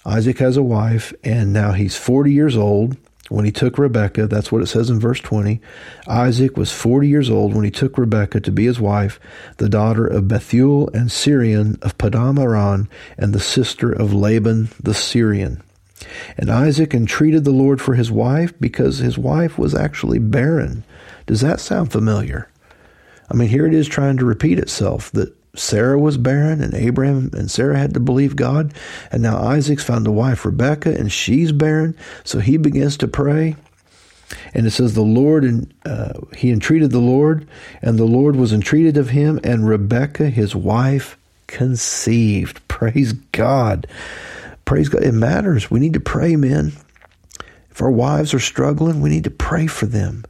[0.04, 2.96] Isaac has a wife, and now he's 40 years old
[3.28, 4.26] when he took Rebekah.
[4.26, 5.60] That's what it says in verse 20.
[6.06, 9.20] Isaac was 40 years old when he took Rebekah to be his wife,
[9.58, 15.62] the daughter of Bethuel and Syrian of Padam and the sister of Laban the Syrian.
[16.36, 20.84] And Isaac entreated the Lord for his wife because his wife was actually barren.
[21.26, 22.48] Does that sound familiar?
[23.30, 27.30] I mean, here it is trying to repeat itself that Sarah was barren and Abraham
[27.32, 28.72] and Sarah had to believe God.
[29.10, 31.96] And now Isaac's found a wife, Rebecca, and she's barren.
[32.24, 33.56] So he begins to pray.
[34.54, 37.48] And it says, The Lord, and uh, he entreated the Lord,
[37.80, 42.66] and the Lord was entreated of him, and Rebecca, his wife, conceived.
[42.68, 43.86] Praise God.
[44.68, 45.02] Praise God.
[45.02, 45.70] It matters.
[45.70, 46.72] We need to pray, men.
[47.70, 50.26] If our wives are struggling, we need to pray for them.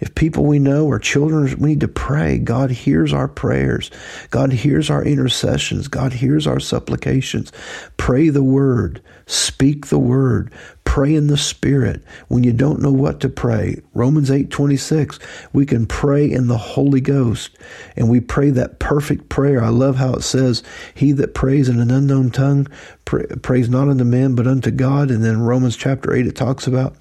[0.00, 2.38] If people we know are children, we need to pray.
[2.38, 3.92] God hears our prayers.
[4.30, 5.86] God hears our intercessions.
[5.86, 7.52] God hears our supplications.
[7.96, 9.00] Pray the word.
[9.26, 10.50] Speak the word.
[10.90, 12.02] Pray in the spirit.
[12.26, 15.20] When you don't know what to pray, Romans 8 26,
[15.52, 17.56] we can pray in the Holy Ghost.
[17.94, 19.62] And we pray that perfect prayer.
[19.62, 22.66] I love how it says, He that prays in an unknown tongue
[23.04, 25.12] pray, prays not unto men, but unto God.
[25.12, 26.96] And then Romans chapter 8, it talks about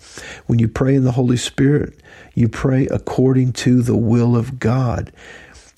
[0.46, 2.00] when you pray in the Holy Spirit,
[2.36, 5.12] you pray according to the will of God.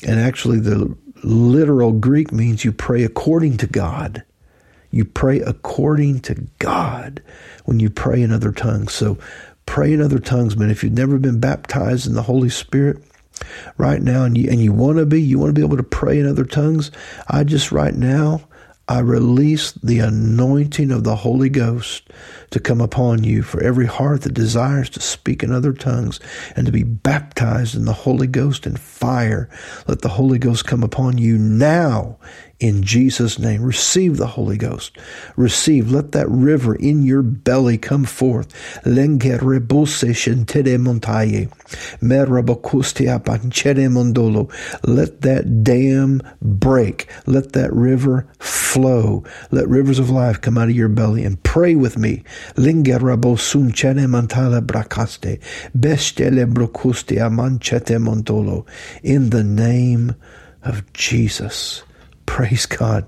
[0.06, 4.26] And actually, the literal Greek means you pray according to God.
[4.92, 7.22] You pray according to God
[7.66, 8.94] when you pray in other tongues.
[8.94, 9.18] So
[9.66, 10.70] pray in other tongues, man.
[10.70, 13.04] If you've never been baptized in the Holy Spirit,
[13.78, 15.82] right now and you and you want to be you want to be able to
[15.82, 16.92] pray in other tongues
[17.28, 18.40] i just right now
[18.92, 22.10] I release the anointing of the Holy Ghost
[22.50, 26.20] to come upon you for every heart that desires to speak in other tongues
[26.58, 29.50] and to be baptized in the Holy Ghost and fire.
[29.88, 32.18] Let the Holy Ghost come upon you now
[32.62, 33.64] in Jesus' name.
[33.64, 34.96] Receive the Holy Ghost.
[35.36, 35.92] Receive.
[35.92, 38.54] Let that river in your belly come forth.
[44.84, 47.10] Let that dam break.
[47.26, 49.24] Let that river flow.
[49.50, 52.24] Let rivers of life come out of your belly and pray with me.
[59.04, 60.16] In the name
[60.64, 61.84] of Jesus.
[62.26, 63.06] Praise God.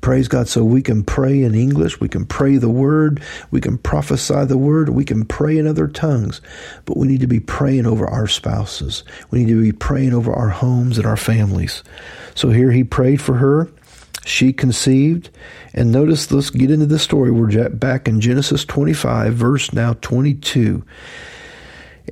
[0.00, 0.48] Praise God.
[0.48, 4.56] So we can pray in English, we can pray the word, we can prophesy the
[4.56, 6.40] word, we can pray in other tongues,
[6.86, 9.04] but we need to be praying over our spouses.
[9.30, 11.84] We need to be praying over our homes and our families.
[12.34, 13.70] So here he prayed for her.
[14.24, 15.30] She conceived.
[15.74, 17.30] And notice, let's get into the story.
[17.30, 20.84] We're back in Genesis 25, verse now 22.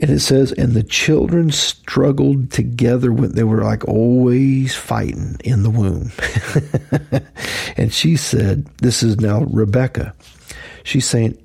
[0.00, 5.62] And it says, and the children struggled together when they were like always fighting in
[5.62, 6.12] the womb.
[7.76, 10.14] and she said, This is now Rebecca.
[10.84, 11.42] She's saying,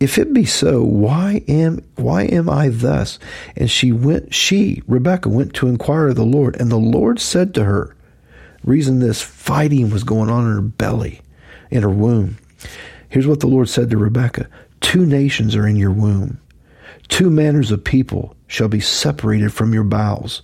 [0.00, 3.18] If it be so, why am why am I thus?
[3.56, 7.54] And she went, she, Rebecca, went to inquire of the Lord, and the Lord said
[7.54, 7.96] to her,
[8.64, 11.20] reason this fighting was going on in her belly,
[11.70, 12.36] in her womb.
[13.08, 14.48] Here's what the Lord said to Rebecca
[14.80, 16.38] Two nations are in your womb
[17.08, 20.42] Two manners of people shall be separated from your bowels,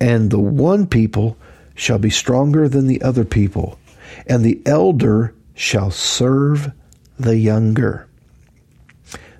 [0.00, 1.36] and the one people
[1.74, 3.78] shall be stronger than the other people,
[4.26, 6.72] and the elder shall serve
[7.18, 8.08] the younger.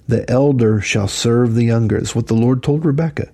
[0.09, 1.99] The elder shall serve the younger.
[1.99, 3.31] That's what the Lord told Rebekah.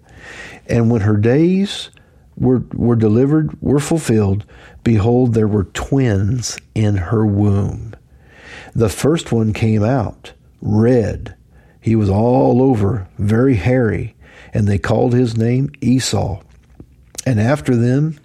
[0.67, 1.91] And when her days
[2.37, 4.45] were, were delivered, were fulfilled,
[4.85, 7.95] behold, there were twins in her womb.
[8.75, 11.35] The first one came out red.
[11.89, 14.15] He was all over, very hairy,
[14.53, 16.43] and they called his name Esau.
[17.25, 18.21] And after them,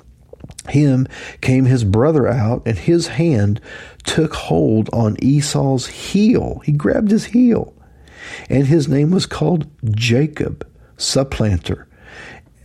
[0.67, 1.07] him
[1.39, 3.61] came his brother out, and his hand
[4.03, 6.61] took hold on Esau's heel.
[6.65, 7.73] He grabbed his heel.
[8.49, 11.87] And his name was called Jacob, supplanter,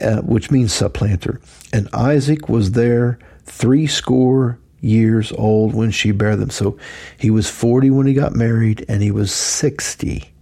[0.01, 1.41] uh, which means supplanter.
[1.73, 6.51] And Isaac was there three score years old when she bare them.
[6.51, 6.77] So
[7.21, 10.35] he was 40 when he got married, and he was 60.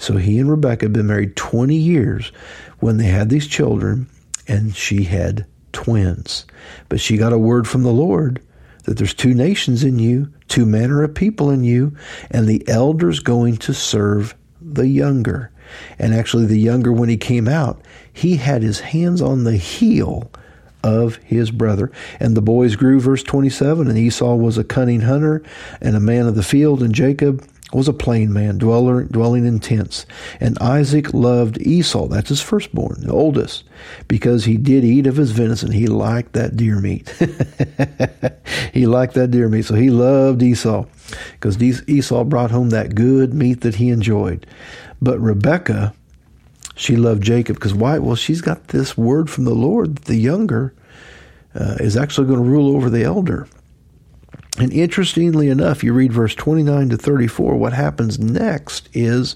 [0.00, 2.32] So he and Rebecca had been married 20 years
[2.78, 4.08] when they had these children,
[4.48, 6.46] and she had twins.
[6.88, 8.40] But she got a word from the Lord
[8.84, 11.94] that there's two nations in you, two manner of people in you,
[12.30, 15.52] and the elder's going to serve the younger.
[15.98, 20.30] And actually, the younger, when he came out, he had his hands on the heel
[20.82, 21.92] of his brother.
[22.18, 25.42] And the boys grew, verse 27, and Esau was a cunning hunter
[25.82, 29.60] and a man of the field, and Jacob was a plain man, dweller, dwelling in
[29.60, 30.06] tents.
[30.40, 33.64] And Isaac loved Esau, that's his firstborn, the oldest,
[34.08, 35.70] because he did eat of his venison.
[35.70, 37.08] He liked that deer meat.
[38.72, 40.84] he liked that deer meat, so he loved Esau,
[41.32, 44.46] because Esau brought home that good meat that he enjoyed.
[45.00, 45.94] But Rebekah,
[46.74, 47.98] she loved Jacob, because why?
[47.98, 50.74] Well, she's got this word from the Lord that the younger
[51.54, 53.46] uh, is actually going to rule over the elder.
[54.60, 59.34] And interestingly enough, you read verse 29 to 34, what happens next is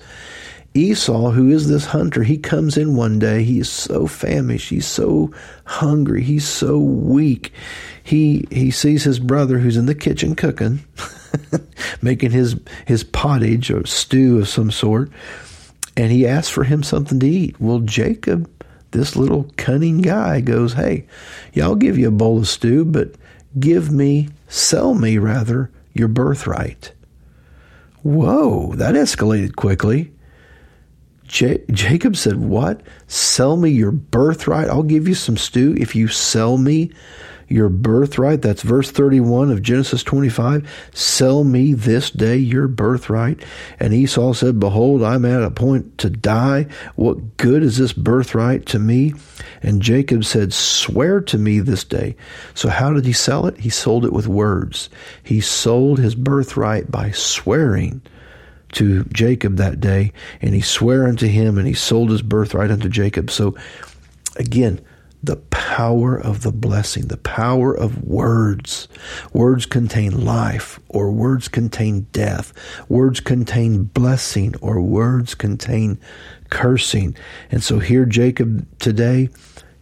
[0.75, 3.45] Esau, who is this hunter, he comes in one day.
[3.45, 4.69] He is so famished.
[4.69, 5.33] He's so
[5.65, 6.23] hungry.
[6.23, 7.53] He's so weak.
[8.03, 10.85] He he sees his brother who's in the kitchen cooking,
[12.03, 12.57] making his
[12.87, 15.11] his pottage or stew of some sort,
[15.97, 17.61] and he asks for him something to eat.
[17.61, 18.51] Well, Jacob,
[18.91, 21.07] this little cunning guy, goes, "Hey,
[21.53, 23.15] yeah, I'll give you a bowl of stew, but
[23.59, 26.93] give me Sell me, rather, your birthright.
[28.05, 30.13] Whoa, that escalated quickly.
[31.27, 32.83] J- Jacob said, What?
[33.09, 34.69] Sell me your birthright?
[34.69, 36.93] I'll give you some stew if you sell me
[37.49, 38.43] your birthright.
[38.43, 40.71] That's verse 31 of Genesis 25.
[40.93, 43.43] Sell me this day your birthright.
[43.81, 46.69] And Esau said, Behold, I'm at a point to die.
[46.95, 49.15] What good is this birthright to me?
[49.65, 52.17] And Jacob said, Swear to me this day.
[52.55, 53.59] So how did he sell it?
[53.59, 54.91] He sold it with words.
[55.23, 58.03] He sold his birthright by swearing
[58.73, 62.89] to Jacob that day, and he sware unto him, and he sold his birthright unto
[62.89, 63.31] Jacob.
[63.31, 63.55] So
[64.37, 64.81] again,
[65.25, 68.89] the power of the blessing, the power of words.
[69.33, 72.53] Words contain life, or words contain death.
[72.91, 75.99] Words contain blessing, or words contain
[76.51, 77.17] cursing.
[77.51, 79.29] And so here, Jacob today,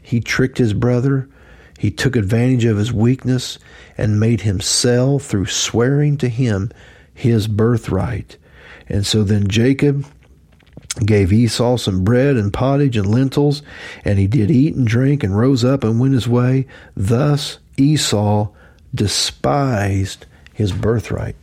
[0.02, 1.28] he tricked his brother.
[1.78, 3.58] He took advantage of his weakness
[3.98, 6.70] and made him sell through swearing to him
[7.14, 8.36] his birthright.
[8.88, 10.06] And so then Jacob
[11.04, 13.62] gave Esau some bread and pottage and lentils,
[14.04, 16.66] and he did eat and drink and rose up and went his way.
[16.94, 18.50] Thus Esau
[18.94, 21.36] despised his birthright.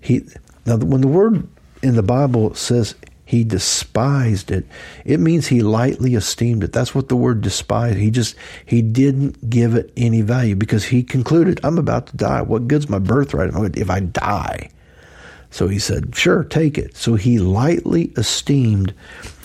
[0.00, 0.24] He
[0.64, 1.46] now when the word
[1.82, 2.94] in the Bible says
[3.34, 4.64] he despised it,
[5.04, 6.72] it means he lightly esteemed it.
[6.72, 7.96] That's what the word despise.
[7.96, 12.42] He just he didn't give it any value because he concluded, I'm about to die.
[12.42, 14.70] What good's my birthright if I die?
[15.50, 16.96] So he said, Sure, take it.
[16.96, 18.94] So he lightly esteemed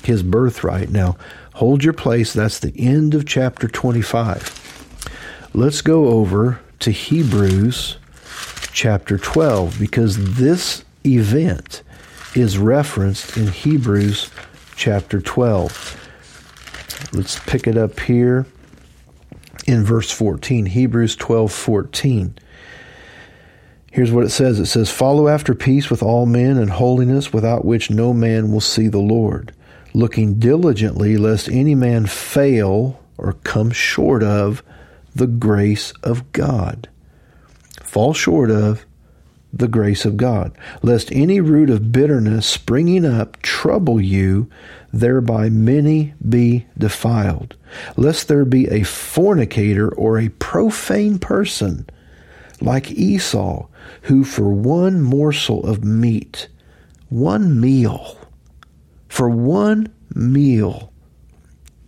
[0.03, 0.89] his birthright.
[0.91, 1.17] Now,
[1.55, 2.31] hold your place.
[2.31, 5.49] That's the end of chapter 25.
[5.55, 7.97] Let's go over to Hebrews
[8.71, 11.81] chapter 12 because this event
[12.35, 14.29] is referenced in Hebrews
[14.75, 17.09] chapter 12.
[17.13, 18.45] Let's pick it up here
[19.65, 20.67] in verse 14.
[20.67, 22.37] Hebrews 12 14.
[23.91, 27.65] Here's what it says it says, Follow after peace with all men and holiness, without
[27.65, 29.53] which no man will see the Lord,
[29.93, 34.61] looking diligently lest any man fail or come short of
[35.15, 36.87] the grace of God.
[37.83, 38.85] Fall short of
[39.51, 44.49] the grace of God, lest any root of bitterness springing up trouble you,
[44.93, 47.55] thereby many be defiled,
[47.97, 51.87] lest there be a fornicator or a profane person
[52.61, 53.67] like Esau,
[54.03, 56.47] who for one morsel of meat,
[57.09, 58.17] one meal,
[59.07, 60.91] for one meal,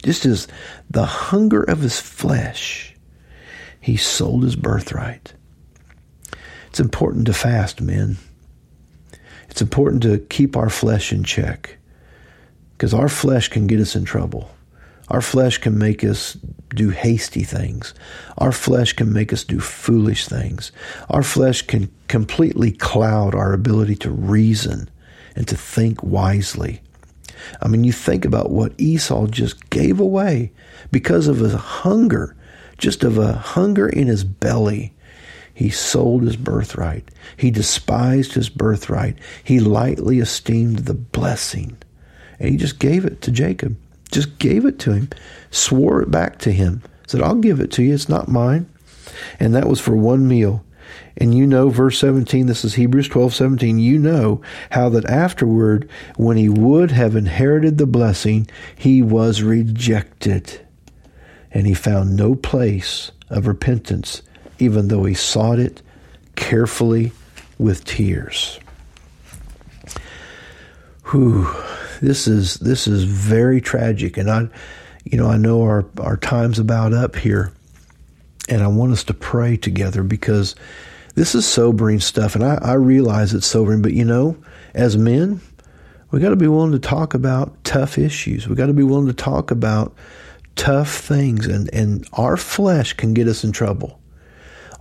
[0.04, 0.48] just as
[0.90, 2.96] the hunger of his flesh,
[3.80, 5.34] he sold his birthright.
[6.72, 8.16] It's important to fast, men.
[9.50, 11.78] It's important to keep our flesh in check
[12.78, 14.50] because our flesh can get us in trouble.
[15.10, 16.38] Our flesh can make us
[16.70, 17.94] do hasty things.
[18.38, 20.72] Our flesh can make us do foolish things.
[21.10, 24.90] Our flesh can completely cloud our ability to reason
[25.36, 26.82] and to think wisely.
[27.62, 30.54] I mean, you think about what Esau just gave away
[30.90, 32.34] because of a hunger,
[32.78, 34.94] just of a hunger in his belly.
[35.62, 37.12] He sold his birthright.
[37.38, 39.16] He despised his birthright.
[39.44, 41.78] He lightly esteemed the blessing.
[42.40, 43.78] And he just gave it to Jacob.
[44.12, 45.10] Just gave it to him.
[45.52, 46.82] Swore it back to him.
[47.06, 47.94] Said, I'll give it to you.
[47.94, 48.68] It's not mine.
[49.40, 50.66] And that was for one meal.
[51.16, 54.42] And you know, verse 17, this is Hebrews 12, 17, you know
[54.72, 55.88] how that afterward,
[56.18, 60.66] when he would have inherited the blessing, he was rejected.
[61.52, 64.24] And he found no place of repentance,
[64.62, 65.82] even though he sought it
[66.36, 67.12] carefully
[67.58, 68.60] with tears.
[71.12, 71.48] Whew,
[72.02, 74.48] this is this is very tragic, and I,
[75.04, 77.52] you know, I know our our time's about up here,
[78.48, 80.56] and I want us to pray together because
[81.16, 84.38] this is sobering stuff, and I, I realize it's sobering, but you know,
[84.74, 85.42] as men,
[86.12, 88.48] we got to be willing to talk about tough issues.
[88.48, 89.94] We got to be willing to talk about
[90.56, 94.01] tough things, and, and our flesh can get us in trouble.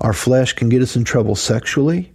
[0.00, 2.12] Our flesh can get us in trouble sexually.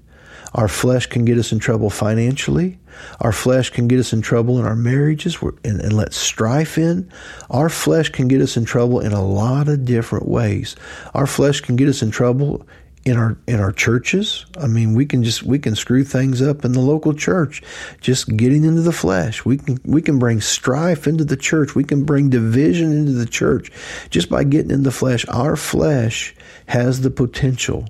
[0.53, 2.79] Our flesh can get us in trouble financially.
[3.19, 7.11] Our flesh can get us in trouble in our marriages and, and, let strife in.
[7.49, 10.77] Our flesh can get us in trouble in a lot of different ways.
[11.13, 12.65] Our flesh can get us in trouble
[13.05, 14.45] in our in our churches.
[14.59, 17.61] I mean, we can just we can screw things up in the local church,
[18.01, 19.45] just getting into the flesh.
[19.45, 21.75] We can we can bring strife into the church.
[21.75, 23.71] We can bring division into the church
[24.09, 25.25] just by getting in the flesh.
[25.27, 26.35] Our flesh
[26.67, 27.87] has the potential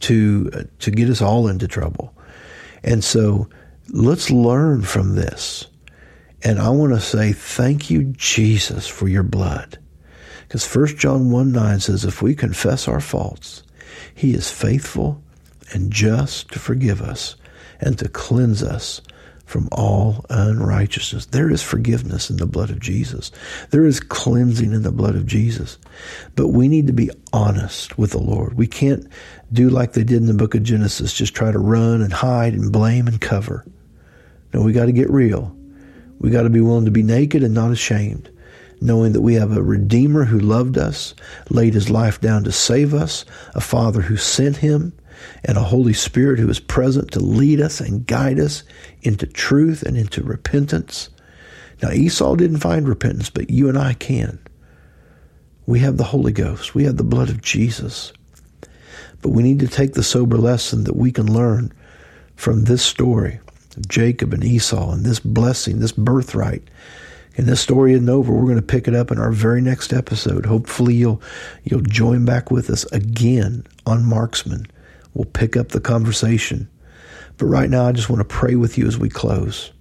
[0.00, 2.12] to to get us all into trouble,
[2.82, 3.48] and so
[3.90, 5.68] let's learn from this.
[6.42, 9.78] And I want to say thank you, Jesus, for your blood.
[10.42, 13.64] Because 1 John 1 9 says, if we confess our faults,
[14.14, 15.22] he is faithful
[15.72, 17.36] and just to forgive us
[17.80, 19.00] and to cleanse us
[19.44, 21.26] from all unrighteousness.
[21.26, 23.30] There is forgiveness in the blood of Jesus.
[23.70, 25.78] There is cleansing in the blood of Jesus.
[26.34, 28.54] But we need to be honest with the Lord.
[28.54, 29.06] We can't
[29.52, 32.54] do like they did in the book of Genesis, just try to run and hide
[32.54, 33.64] and blame and cover.
[34.52, 35.56] No, we got to get real.
[36.18, 38.30] We got to be willing to be naked and not ashamed
[38.80, 41.14] knowing that we have a Redeemer who loved us,
[41.50, 43.24] laid his life down to save us,
[43.54, 44.92] a Father who sent him,
[45.44, 48.62] and a Holy Spirit who is present to lead us and guide us
[49.02, 51.08] into truth and into repentance.
[51.82, 54.38] Now, Esau didn't find repentance, but you and I can.
[55.66, 58.12] We have the Holy Ghost, we have the blood of Jesus.
[59.22, 61.72] But we need to take the sober lesson that we can learn
[62.36, 63.40] from this story
[63.76, 66.62] of Jacob and Esau and this blessing, this birthright
[67.36, 68.32] and this story isn't over.
[68.32, 70.46] We're going to pick it up in our very next episode.
[70.46, 71.20] Hopefully you'll
[71.64, 74.66] you'll join back with us again on Marksman.
[75.14, 76.68] We'll pick up the conversation.
[77.38, 79.72] But right now I just want to pray with you as we close.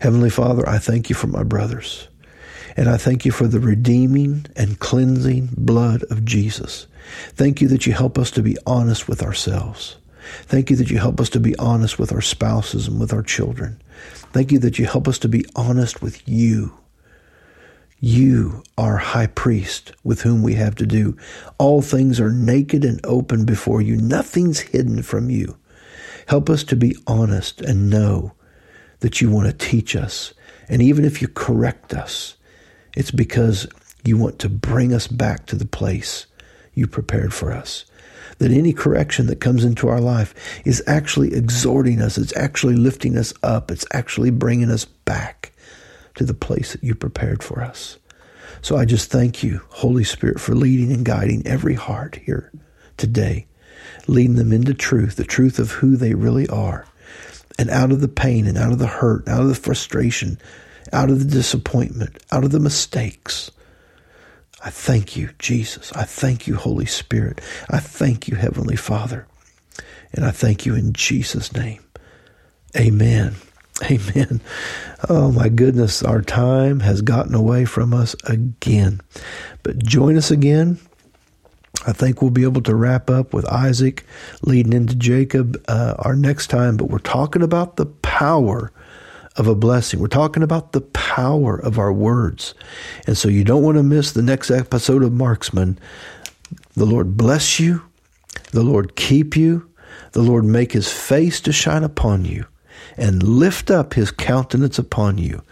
[0.00, 2.08] Heavenly Father, I thank you for my brothers.
[2.76, 6.86] And I thank you for the redeeming and cleansing blood of Jesus.
[7.30, 9.96] Thank you that you help us to be honest with ourselves.
[10.42, 13.22] Thank you that you help us to be honest with our spouses and with our
[13.22, 13.80] children.
[14.32, 16.76] Thank you that you help us to be honest with you.
[17.98, 21.16] You are high priest with whom we have to do.
[21.58, 23.96] All things are naked and open before you.
[23.96, 25.56] Nothing's hidden from you.
[26.26, 28.32] Help us to be honest and know
[29.00, 30.34] that you want to teach us.
[30.68, 32.36] And even if you correct us,
[32.94, 33.66] it's because
[34.04, 36.26] you want to bring us back to the place
[36.74, 37.86] you prepared for us
[38.38, 40.34] that any correction that comes into our life
[40.64, 45.52] is actually exhorting us, it's actually lifting us up, it's actually bringing us back
[46.16, 47.98] to the place that you prepared for us.
[48.62, 52.50] So I just thank you, Holy Spirit, for leading and guiding every heart here
[52.96, 53.46] today,
[54.06, 56.86] leading them into truth, the truth of who they really are,
[57.58, 60.38] and out of the pain and out of the hurt, out of the frustration,
[60.92, 63.50] out of the disappointment, out of the mistakes
[64.66, 65.92] I thank you, Jesus.
[65.92, 67.40] I thank you, Holy Spirit.
[67.70, 69.28] I thank you, Heavenly Father.
[70.12, 71.84] And I thank you in Jesus' name.
[72.76, 73.36] Amen.
[73.88, 74.40] Amen.
[75.08, 79.00] Oh my goodness, our time has gotten away from us again.
[79.62, 80.80] But join us again.
[81.86, 84.04] I think we'll be able to wrap up with Isaac
[84.42, 86.76] leading into Jacob uh, our next time.
[86.76, 88.72] But we're talking about the power
[89.36, 90.00] of a blessing.
[90.00, 92.54] We're talking about the power of our words.
[93.06, 95.78] And so you don't want to miss the next episode of Marksman.
[96.74, 97.82] The Lord bless you.
[98.52, 99.68] The Lord keep you.
[100.12, 102.46] The Lord make his face to shine upon you
[102.96, 105.42] and lift up his countenance upon you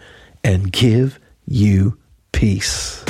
[0.43, 1.97] and give you
[2.31, 3.04] peace.